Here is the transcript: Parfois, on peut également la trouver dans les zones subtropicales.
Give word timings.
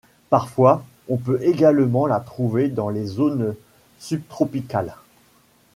Parfois, 0.31 0.83
on 1.09 1.17
peut 1.17 1.37
également 1.43 2.07
la 2.07 2.19
trouver 2.19 2.69
dans 2.69 2.89
les 2.89 3.05
zones 3.05 3.53
subtropicales. 3.99 4.95